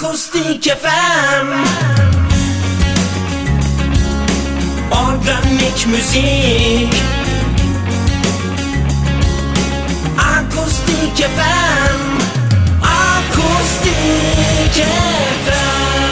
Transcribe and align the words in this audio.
Akustik 0.00 0.64
FM 0.64 1.48
Organik 4.90 5.86
müzik. 5.86 6.94
Akustik 10.18 11.26
FM 11.36 12.00
Akustik 12.82 13.94
FM 15.44 16.09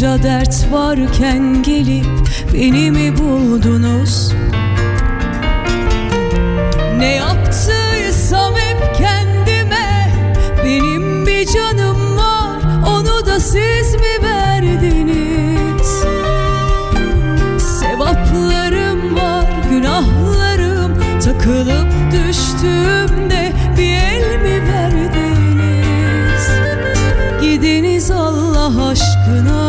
Bunca 0.00 0.22
dert 0.22 0.72
varken 0.72 1.62
gelip 1.62 2.06
beni 2.54 2.90
mi 2.90 3.18
buldunuz? 3.18 4.32
Ne 6.98 7.14
yaptıysam 7.14 8.54
hep 8.54 8.96
kendime 8.98 10.12
Benim 10.64 11.26
bir 11.26 11.46
canım 11.46 12.16
var 12.16 12.58
onu 12.86 13.26
da 13.26 13.40
siz 13.40 13.94
mi 13.94 14.22
verdiniz? 14.22 16.04
Sevaplarım 17.80 19.16
var 19.16 19.46
günahlarım 19.70 20.94
Takılıp 21.24 21.88
düştüğümde 22.12 23.52
bir 23.78 23.92
el 23.92 24.42
mi 24.42 24.62
verdiniz? 24.72 26.48
Gidiniz 27.42 28.10
Allah 28.10 28.88
aşkına 28.88 29.59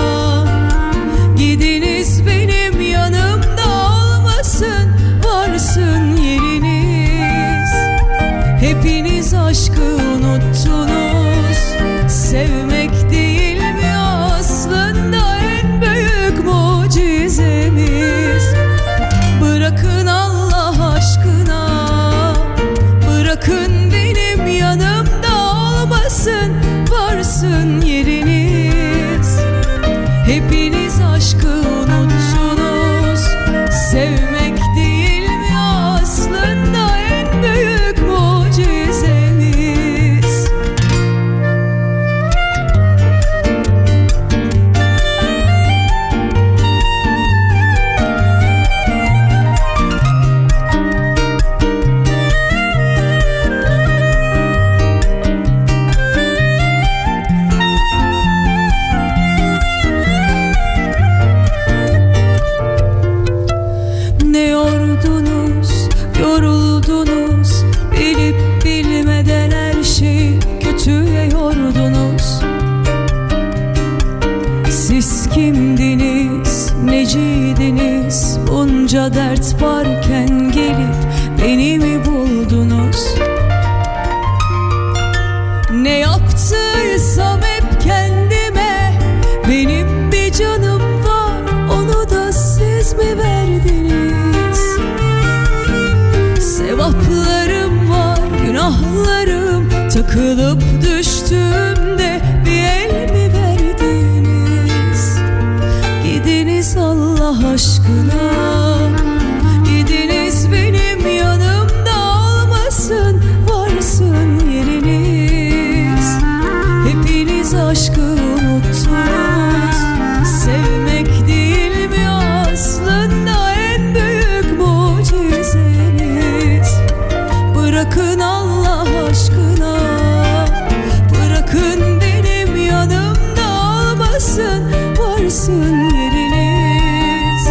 alsın 135.31 135.89
yeriniz. 135.95 137.47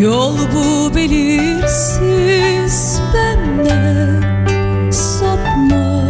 Yol 0.00 0.36
bu 0.54 0.94
belirsiz 0.96 2.76
benden 3.14 4.22
sapma 4.90 6.02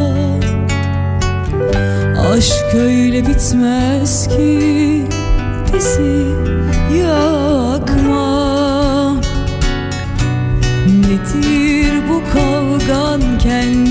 Aşk 2.33 2.75
öyle 2.75 3.27
bitmez 3.27 4.29
ki 4.29 5.05
bizi 5.75 6.27
yakma. 6.99 8.29
Nedir 10.87 11.93
bu 12.09 12.23
kavgan 12.33 13.39
kendi 13.39 13.88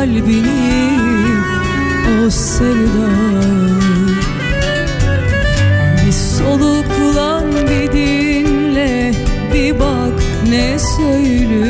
kalbini 0.00 0.90
o 2.26 2.30
sevdalı 2.30 3.80
Bir 6.06 6.12
soluklan 6.12 7.44
bir 7.52 7.92
dinle 7.92 9.12
bir 9.54 9.78
bak 9.80 10.12
ne 10.48 10.78
söylüyor 10.78 11.69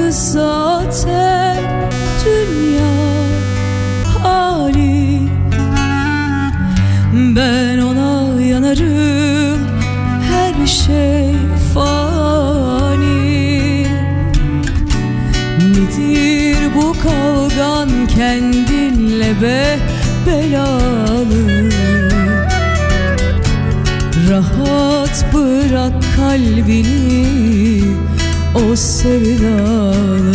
Yalnızız 0.00 0.32
zaten 0.32 1.56
dünya 2.24 2.82
hali. 4.22 5.20
Ben 7.12 7.78
ona 7.78 8.42
yanarım 8.42 9.60
her 10.30 10.66
şey 10.66 11.34
fani. 11.74 13.06
Nedir 15.58 16.58
bu 16.74 16.92
kavgan? 17.02 17.88
Kendinle 18.06 19.42
be 19.42 19.78
belalı. 20.26 21.70
Rahat 24.30 25.24
bırak 25.34 25.92
kalbini 26.16 27.89
o 28.68 28.76
sevdalı. 28.76 30.34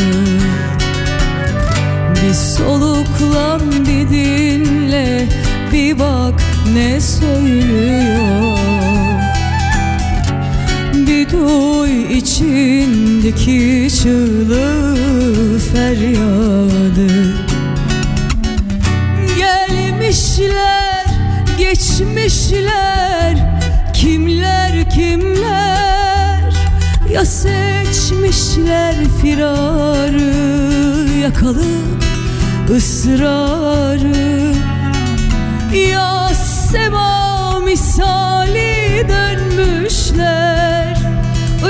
Bir 2.16 2.34
soluklan 2.34 3.62
bir 3.72 4.10
dinle 4.10 5.28
bir 5.74 6.00
bak 6.00 6.42
ne 6.74 7.02
söylüyor. 7.02 8.58
Bir 10.94 11.30
duy 11.30 12.18
içindeki 12.18 13.88
çığlığı 14.02 15.60
feryadı. 15.74 17.34
Gelmişler 19.38 21.06
geçmişler 21.58 23.38
kimler 23.94 24.90
kimler? 24.90 26.54
Ya 27.14 27.26
seçmişler 28.56 28.96
firarı 29.22 30.32
yakalıp 31.20 32.70
ısrarı. 32.70 34.54
Ya 35.78 36.30
sema 36.72 37.60
misali 37.60 39.08
dönmüşler 39.10 40.98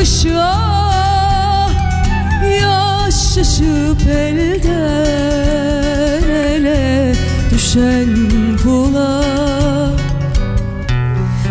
ışığa. 0.02 1.72
Ya 2.62 3.12
şaşıp 3.12 4.08
elden 4.10 5.10
ele 6.30 7.16
düşen 7.52 8.10
pula. 8.64 9.26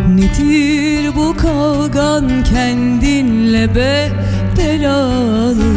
Nedir 0.09 1.17
bu 1.17 1.37
kavgan 1.37 2.45
kendinle 2.45 3.75
be 3.75 4.11
belalı 4.57 5.75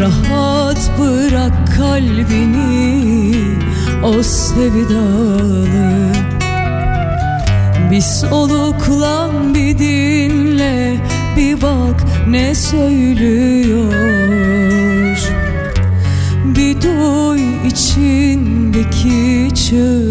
Rahat 0.00 0.90
bırak 0.98 1.76
kalbini 1.76 3.34
o 4.04 4.22
sevdalı. 4.22 6.12
Bir 7.90 8.00
soluklan 8.00 9.54
bir 9.54 9.78
dinle 9.78 10.96
bir 11.36 11.62
bak 11.62 12.04
ne 12.28 12.54
söylüyor. 12.54 13.94
Bir 16.44 16.82
duy 16.82 17.40
içindeki 17.66 19.54
çığlığı 19.54 20.03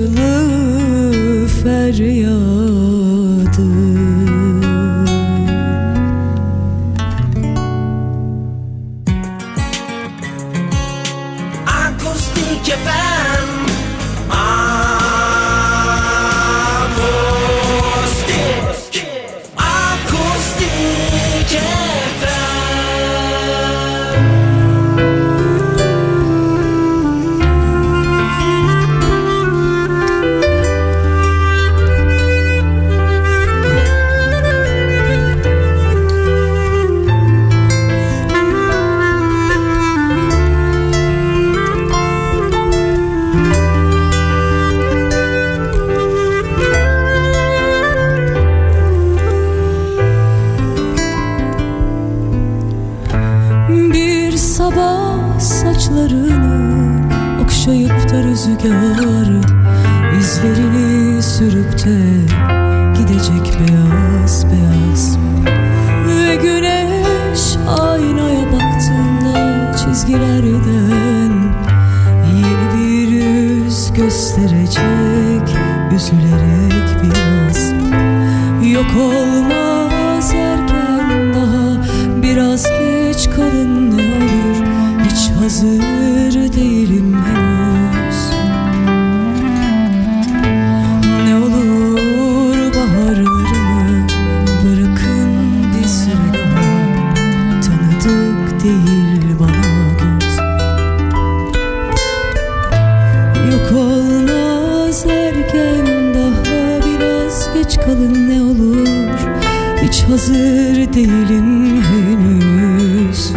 hazır 110.09 110.93
değilim 110.93 111.81
henüz. 111.81 113.31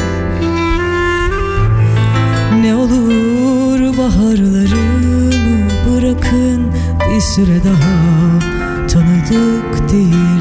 Ne 2.60 2.74
olur 2.74 3.96
baharlarımı 3.98 5.30
bırakın 5.86 6.72
bir 7.14 7.20
süre 7.20 7.64
daha 7.64 7.96
Tanıdık 8.88 9.92
değil. 9.92 10.35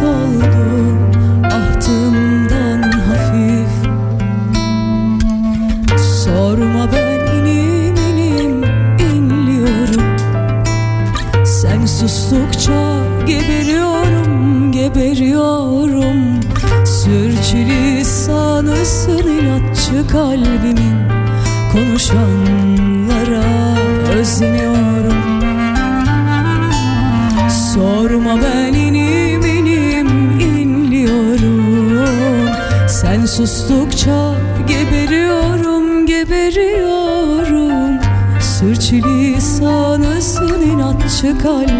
sólido. 0.00 0.79
con 41.42 41.79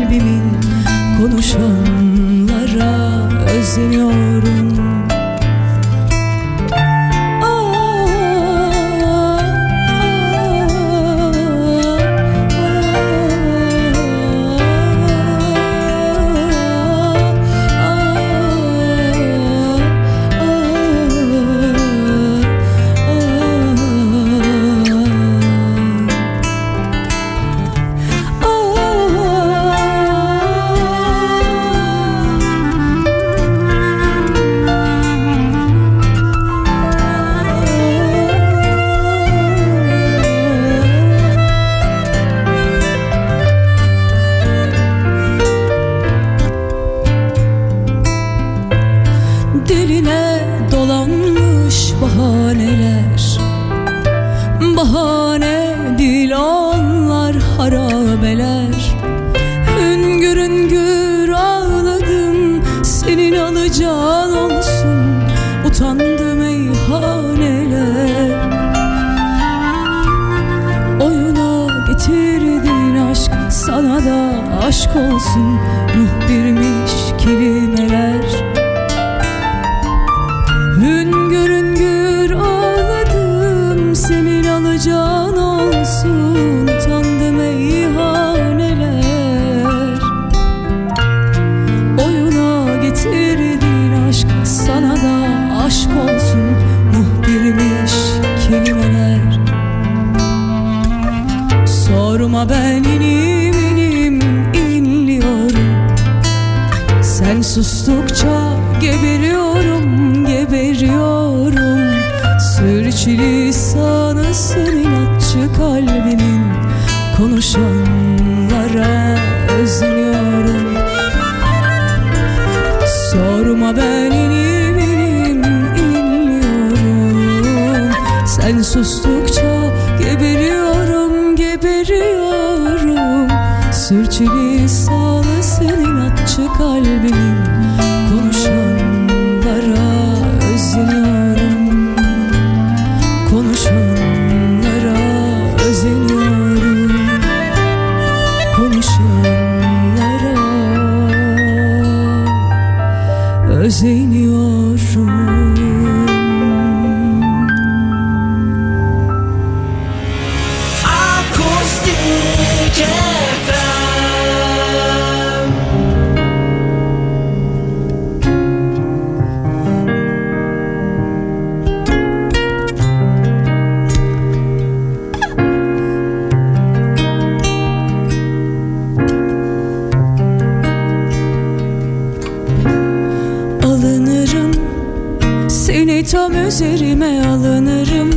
üzerime 186.61 187.27
alınırım. 187.27 188.11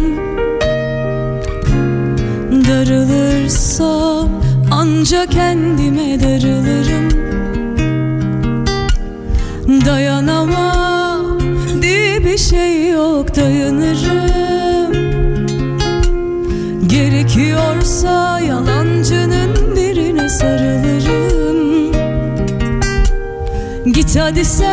Darılırsam 2.68 4.30
anca 4.72 5.26
kendime 5.26 6.20
darılırım. 6.20 7.10
Dayanamam 9.86 11.40
diye 11.82 12.26
bir 12.26 12.38
şey 12.38 12.90
yok 12.90 13.36
dayanırım. 13.36 14.94
Gerekiyorsa 16.88 18.40
yalancının 18.40 19.76
birine 19.76 20.30
sarılırım. 20.30 21.94
Git 23.94 24.16
hadi 24.20 24.46
sen. 24.46 24.73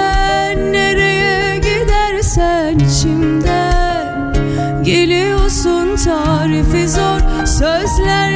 sözler 7.61 8.30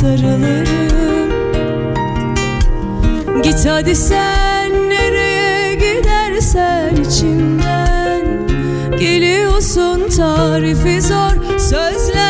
sarılırım. 0.00 1.30
Git 3.42 3.66
hadi 3.66 3.96
sen 3.96 4.72
nereye 4.88 5.74
gidersen 5.74 6.94
içimden. 6.94 8.20
Geliyorsun 8.98 10.08
tarifi 10.16 11.02
zor 11.02 11.58
sözler 11.58 12.29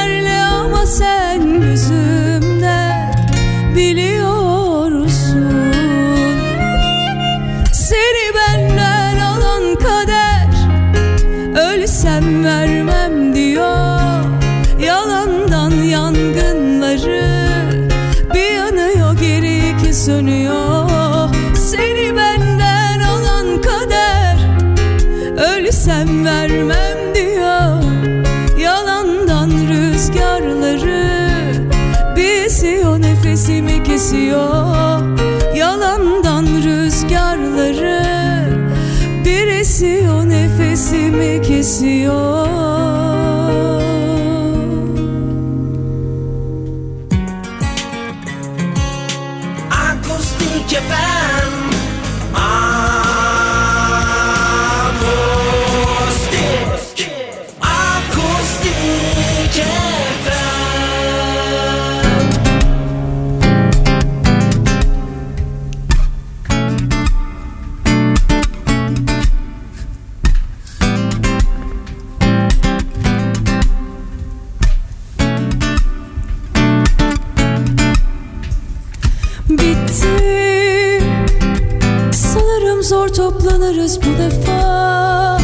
toplanırız 83.31 84.01
bu 84.03 84.19
defa. 84.19 85.39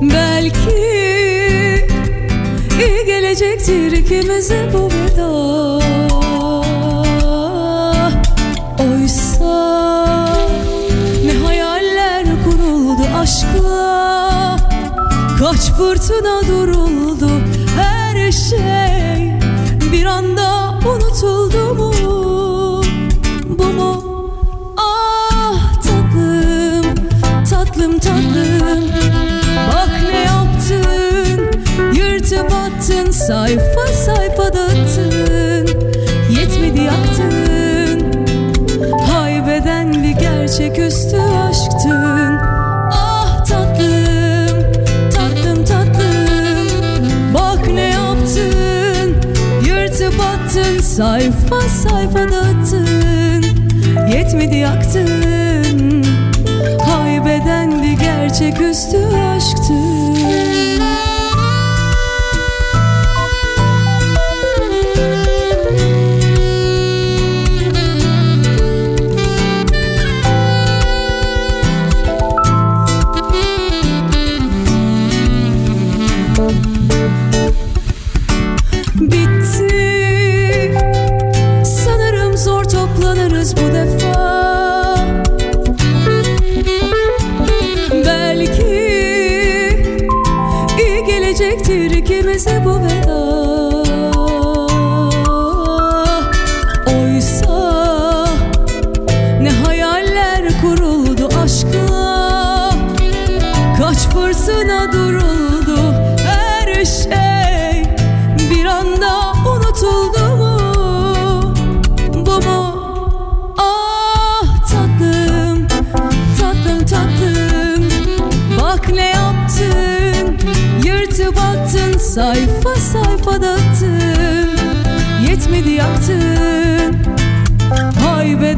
Belki 0.00 0.78
iyi 2.80 3.06
gelecektir 3.06 3.92
ikimize 3.92 4.70
bu 4.72 4.86
veda. 4.86 5.28
Oysa 8.82 10.28
ne 11.24 11.46
hayaller 11.46 12.26
kuruldu 12.44 13.02
aşkla 13.20 14.56
Kaç 15.38 15.70
fırtına 15.70 16.40
duruldu 16.48 17.30
her 17.76 18.32
şey. 18.32 19.32
Bir 19.92 20.06
anda 20.06 20.78
unutuldu 20.88 21.74
mu? 21.74 21.97
sayfa 33.48 33.86
sayfa 33.86 34.52
dağıttın 34.52 35.66
Yetmedi 36.30 36.80
yaktın 36.80 38.12
Haybeden 39.12 39.92
bir 39.92 40.10
gerçeküstü 40.10 41.16
aşktın. 41.16 42.38
Ah 42.92 43.44
tatlım, 43.44 44.72
tatlım 45.14 45.64
tatlım. 45.64 47.34
Bak 47.34 47.68
ne 47.74 47.80
yaptın, 47.80 49.16
yırtıp 49.66 50.20
attın 50.20 50.78
Sayfa 50.78 51.60
sayfa 51.60 52.32
dağıttın. 52.32 53.44
Yetmedi 54.12 54.56
yaktın 54.56 56.04
Haybeden 56.80 57.82
bir 57.82 57.92
gerçeküstü 57.92 59.07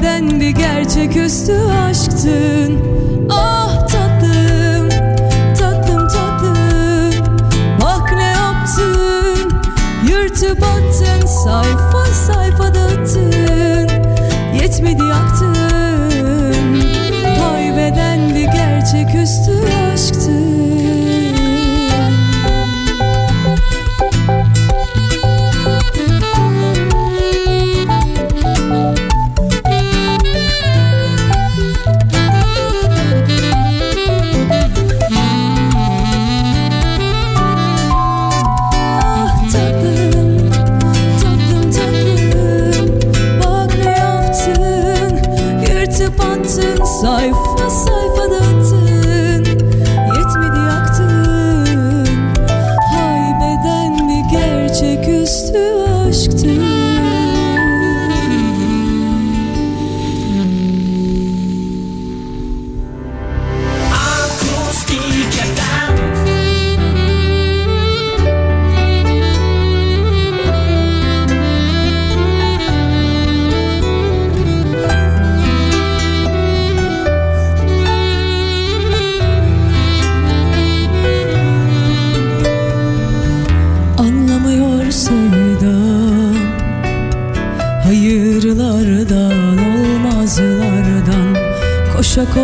Haybedendi 0.01 0.55
gerçeküstü 0.55 1.55
aşktın? 1.55 2.79
Ah 3.31 3.60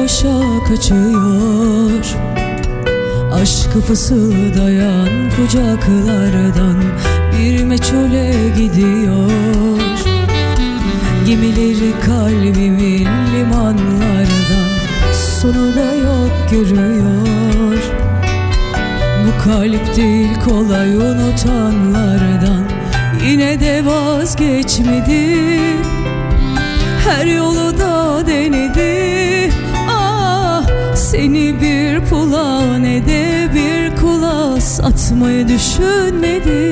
Koşa 0.06 0.64
kaçıyor. 0.68 2.04
Aşkı 3.32 3.80
fısıldayan 3.80 5.08
kucaklardan 5.36 6.76
Bir 7.32 7.64
meçhule 7.64 8.34
gidiyor. 8.56 9.30
Gemileri 11.26 12.00
kalbimin 12.06 13.08
limanlardan 13.34 14.70
Sonu 15.40 15.74
da 15.74 15.94
yok 15.94 16.32
görüyor. 16.50 17.78
Bu 19.26 19.44
kalp 19.44 19.96
değil 19.96 20.28
kolay 20.44 20.96
unutanlardan 20.96 22.64
Yine 23.28 23.60
de 23.60 23.84
vazgeçmedi. 23.86 25.60
Her 27.04 27.26
yolu 27.26 27.78
da 27.78 28.26
denedi 28.26 29.15
seni 31.10 31.60
bir 31.60 32.00
pula 32.10 32.78
ne 32.78 33.06
de 33.06 33.48
bir 33.54 33.96
kula 33.96 34.60
Satmayı 34.60 35.48
düşünmedi. 35.48 36.66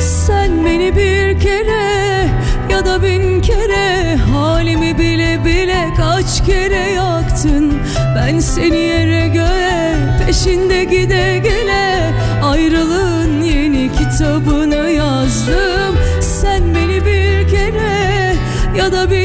Sen 0.00 0.64
beni 0.64 0.96
bir 0.96 1.40
kere 1.40 2.28
ya 2.70 2.84
da 2.84 3.02
bin 3.02 3.40
kere 3.40 4.16
Halimi 4.16 4.98
bile 4.98 5.44
bile 5.44 5.88
kaç 5.96 6.46
kere 6.46 6.90
yaktın. 6.90 7.72
Ben 8.16 8.38
seni 8.38 8.78
yere 8.78 9.28
göğe 9.28 9.94
peşinde 10.26 10.84
gide 10.84 11.38
gele 11.38 12.12
Ayrılığın 12.44 13.42
yeni 13.42 13.90
kitabını 13.92 14.90
yazdım. 14.90 15.96
Sen 16.20 16.62
beni 16.74 17.06
bir 17.06 17.48
kere 17.48 18.34
ya 18.76 18.92
da 18.92 19.10
bin 19.10 19.23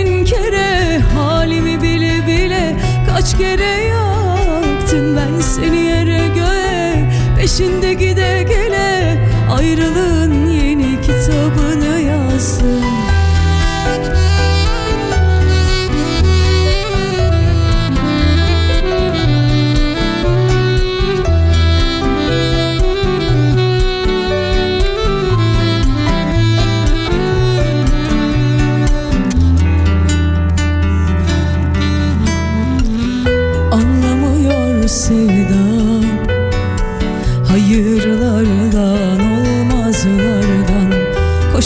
kere 3.40 3.84
yaktın 3.84 5.18
Ben 5.18 5.42
seni 5.42 5.78
yere 5.78 6.28
göğe. 6.36 7.10
Peşinde 7.40 7.94
gide 7.94 8.44
gele 8.44 9.18
Ayrılığın 9.58 10.09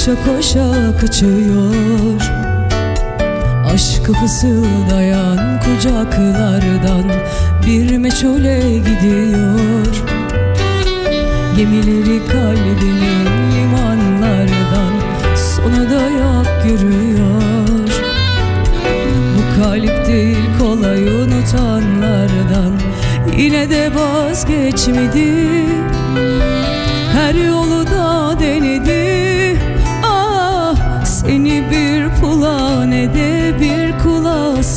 Koşa 0.04 0.24
koşa 0.26 0.98
kaçıyor. 1.02 2.22
Aşkı 3.74 4.14
fısıldayan 4.14 5.60
kucaklardan 5.60 7.04
Bir 7.66 7.98
meçhule 7.98 8.60
gidiyor. 8.78 10.04
Gemileri 11.58 12.26
kalbinin 12.28 13.26
limanlardan 13.56 14.94
Sonu 15.36 15.90
da 15.90 16.10
yok 16.10 16.48
görüyor 16.64 17.42
bu 19.36 19.62
kalp 19.62 20.08
değil 20.08 20.38
kolay 20.60 21.08
unutanlardan 21.08 22.74
Yine 23.38 23.70
de 23.70 23.92
vazgeçmedi. 23.96 25.66
Her 27.14 27.34
yolu 27.34 27.86
da 27.88 28.40
denedi 28.40 29.23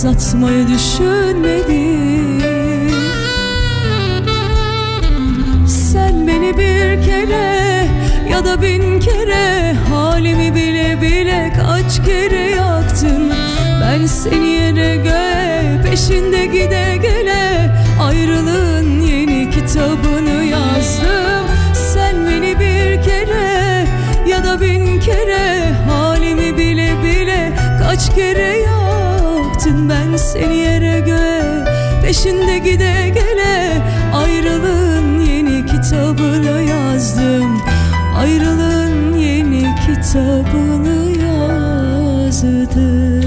kula 0.07 0.19
Satmayı 0.19 0.69
düşünmedi 0.69 1.97
sen 5.67 6.27
beni 6.27 6.59
bir 6.59 7.07
kere 7.07 7.87
ya 8.31 8.45
da 8.45 8.63
bin 8.63 9.01
kere 9.01 9.75
Halimi 9.91 10.55
bile 10.55 11.01
bile 11.03 11.53
kaç 11.57 12.07
kere 12.07 12.51
yaktın. 12.51 13.33
Ben 13.83 14.07
seni 14.07 14.49
yere 14.49 14.97
göğe 14.97 15.83
peşinde 15.83 16.47
gide 16.47 16.97
gele 17.03 17.77
Ayrılığın 18.03 19.01
yeni 19.01 19.51
kitabını 19.51 20.45
yazdım. 20.45 21.47
Sen 21.75 22.27
beni 22.27 22.61
bir 22.61 23.03
kere 23.03 23.87
ya 24.29 24.45
da 24.45 24.61
bin 24.61 25.01
kere 25.01 25.73
Halimi 25.91 26.59
bile 26.59 26.95
bile 27.05 27.53
kaç 27.83 28.15
kere 28.15 28.59
yaktın 28.59 28.86
Ben 29.89 30.17
seni 30.17 30.57
yere 30.57 31.01
göğe 31.01 31.65
peşinde 32.03 32.59
gide 32.59 33.13
gele. 33.15 33.83
Ayrılığın 34.15 35.21
yeni 35.21 35.67
kitabını 35.67 36.63
yazdım. 36.63 37.63
Ayrılığın 38.17 39.15
yeni 39.15 39.75
kitabını 39.87 41.23
yazdım 41.23 43.26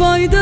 Hiç 0.00 0.32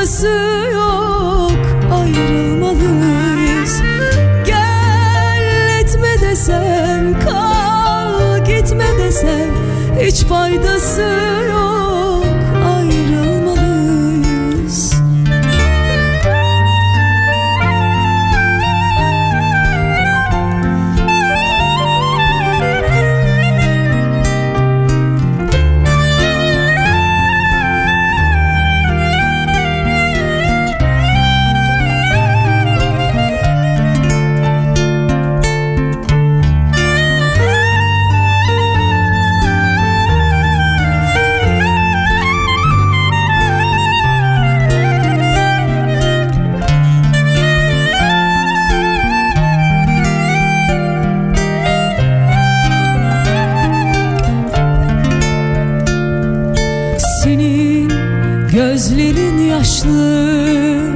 yaşlı 59.79 60.93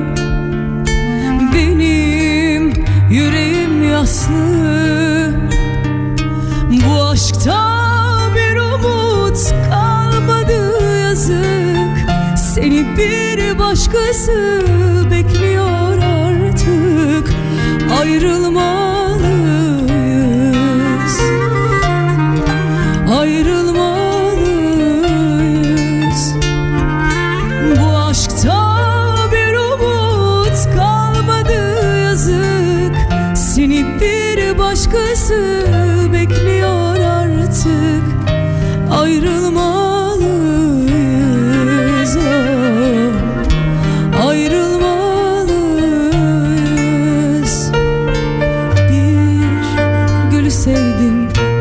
Benim 1.55 2.73
yüreğim 3.11 3.91
yaslı. 3.91 5.35
Bu 6.71 7.05
aşkta 7.05 7.89
bir 8.35 8.57
umut 8.57 9.39
kalmadı 9.71 10.99
yazık. 11.01 12.09
Seni 12.55 12.97
bir 12.97 13.59
başkası 13.59 14.52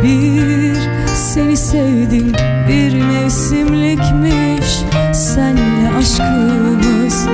Bir 0.04 0.78
seni 1.16 1.58
sevdim 1.58 2.34
Bir 2.68 3.04
mevsimlikmiş. 3.04 4.82
Senle 5.14 5.92
aşkımız. 6.00 7.28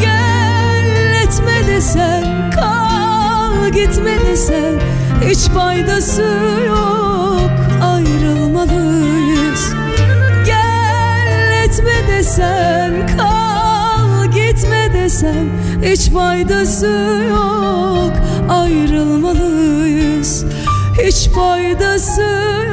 Gel 0.00 1.22
etme 1.24 1.66
desen 1.74 2.50
Kal 2.50 3.68
gitme 3.68 4.20
desen. 4.26 4.74
Hiç 5.24 5.38
faydası 5.38 6.22
yok 6.66 7.50
Ayrılmalıyız. 7.82 9.74
Gel 10.46 11.64
etme 11.64 12.08
desen 12.08 13.06
Kal 13.16 14.24
gitme 14.24 14.92
desen. 14.92 15.48
Hiç 15.82 16.10
faydası 16.10 17.22
yok 17.30 18.12
Ayrılmalıyız 18.48 20.37
Hiç 20.98 21.28
faydası 21.28 22.67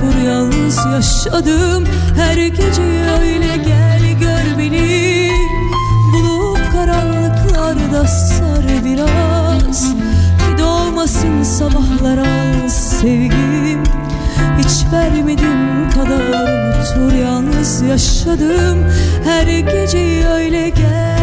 unutur 0.00 0.20
yalnız 0.26 0.78
yaşadım. 0.92 1.84
Her 2.16 2.36
gece 2.36 2.82
öyle 3.20 3.56
gel 3.56 4.00
gör 4.20 4.58
beni. 4.58 5.30
Bulup 6.12 6.72
karanlıklarda 6.72 8.06
sar 8.06 8.64
biraz. 8.84 9.94
Bir 9.94 10.58
doğmasın 10.58 11.42
sabahlar 11.42 12.18
al 12.18 12.68
sevgim. 12.68 13.82
Hiç 14.58 14.92
vermedim 14.92 15.90
kadar 15.94 16.48
unutur 16.48 17.12
yalnız 17.12 17.82
yaşadım. 17.82 18.86
Her 19.24 19.46
gece 19.46 20.28
öyle 20.28 20.68
gel 20.68 21.19